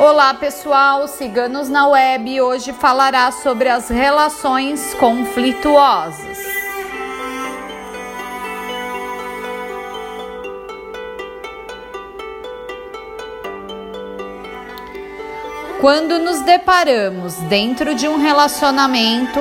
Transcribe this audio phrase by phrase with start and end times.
[0.00, 6.38] Olá pessoal, Ciganos na Web hoje falará sobre as relações conflituosas.
[15.80, 19.40] Quando nos deparamos dentro de um relacionamento,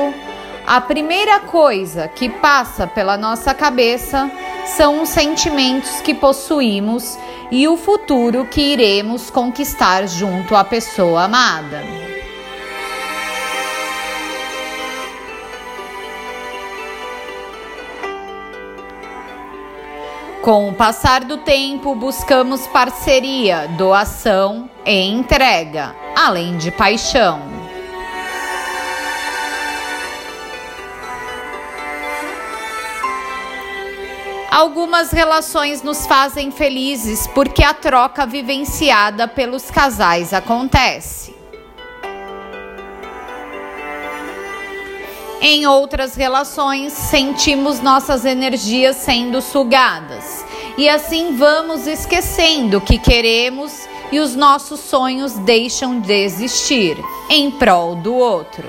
[0.65, 4.27] a primeira coisa que passa pela nossa cabeça
[4.75, 7.17] são os sentimentos que possuímos
[7.49, 11.83] e o futuro que iremos conquistar junto à pessoa amada.
[20.41, 27.56] Com o passar do tempo, buscamos parceria, doação e entrega, além de paixão.
[34.57, 41.35] Algumas relações nos fazem felizes porque a troca vivenciada pelos casais acontece.
[45.39, 50.43] Em outras relações, sentimos nossas energias sendo sugadas
[50.75, 56.97] e assim vamos esquecendo o que queremos e os nossos sonhos deixam de existir
[57.29, 58.67] em prol do outro.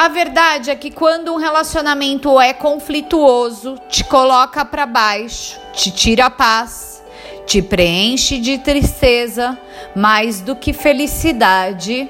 [0.00, 6.24] A verdade é que quando um relacionamento é conflituoso, te coloca para baixo, te tira
[6.24, 7.04] a paz,
[7.46, 9.58] te preenche de tristeza,
[9.94, 12.08] mais do que felicidade.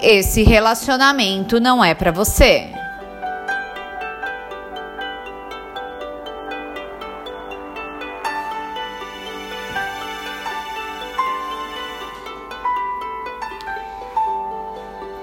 [0.00, 2.70] Esse relacionamento não é para você.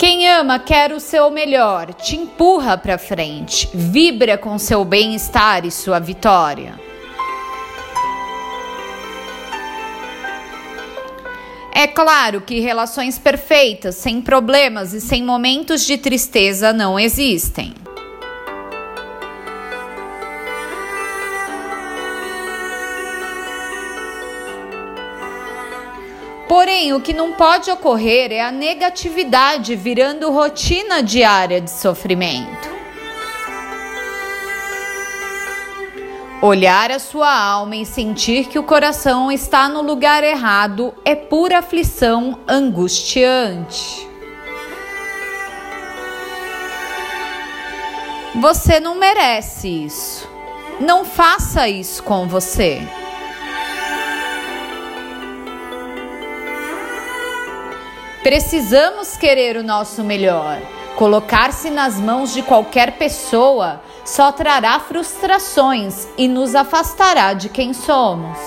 [0.08, 5.70] Quem ama quer o seu melhor, te empurra para frente, vibra com seu bem-estar e
[5.70, 6.80] sua vitória.
[11.74, 17.74] É claro que relações perfeitas, sem problemas e sem momentos de tristeza não existem.
[26.48, 32.78] Porém, o que não pode ocorrer é a negatividade virando rotina diária de sofrimento.
[36.42, 41.60] Olhar a sua alma e sentir que o coração está no lugar errado é pura
[41.60, 44.08] aflição angustiante.
[48.36, 50.30] Você não merece isso.
[50.80, 52.88] Não faça isso com você.
[58.28, 60.62] Precisamos querer o nosso melhor.
[60.98, 68.38] Colocar-se nas mãos de qualquer pessoa só trará frustrações e nos afastará de quem somos.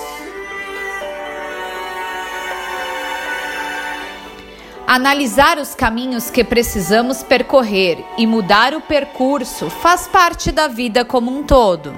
[4.85, 11.35] Analisar os caminhos que precisamos percorrer e mudar o percurso faz parte da vida como
[11.35, 11.91] um todo.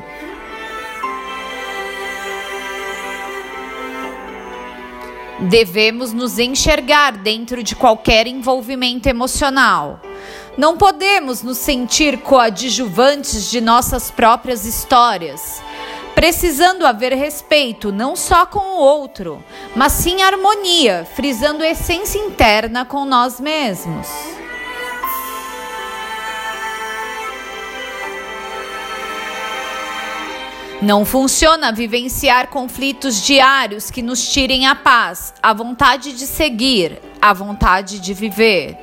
[5.49, 9.99] Devemos nos enxergar dentro de qualquer envolvimento emocional.
[10.57, 15.61] Não podemos nos sentir coadjuvantes de nossas próprias histórias,
[16.13, 19.43] precisando haver respeito não só com o outro,
[19.75, 24.07] mas sim harmonia, frisando essência interna com nós mesmos.
[30.83, 37.31] Não funciona vivenciar conflitos diários que nos tirem a paz, a vontade de seguir, a
[37.31, 38.77] vontade de viver.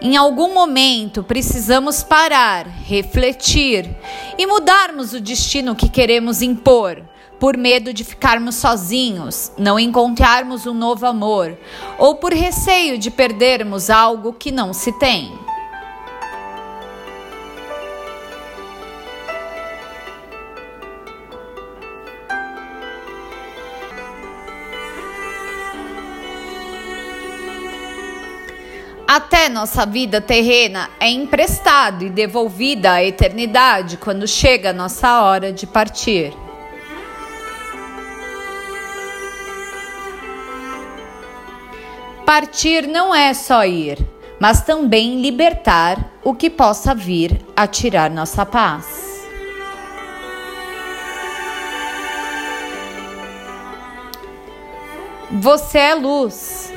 [0.00, 3.94] Em algum momento precisamos parar, refletir
[4.38, 7.11] e mudarmos o destino que queremos impor
[7.42, 11.58] por medo de ficarmos sozinhos, não encontrarmos um novo amor,
[11.98, 15.36] ou por receio de perdermos algo que não se tem.
[29.08, 35.52] Até nossa vida terrena é emprestada e devolvida à eternidade quando chega a nossa hora
[35.52, 36.32] de partir.
[42.34, 43.98] Partir não é só ir,
[44.40, 49.28] mas também libertar o que possa vir a tirar nossa paz.
[55.30, 56.72] Você é luz.